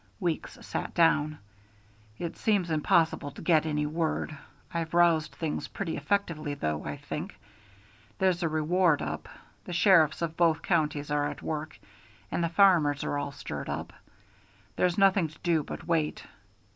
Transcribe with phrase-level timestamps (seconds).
[0.19, 1.37] Weeks sat down.
[2.17, 4.35] "It seems impossible to get any word.
[4.73, 7.35] I've roused things pretty effectively though, I think.
[8.17, 9.29] There's a reward up.
[9.65, 11.77] The sheriffs of both counties are at work,
[12.31, 13.93] and the farmers are all stirred up.
[14.75, 16.25] There's nothing to do but wait.